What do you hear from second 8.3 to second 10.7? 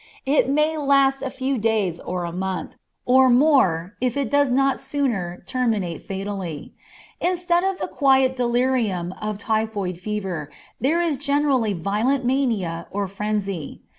delirium of typhoid fever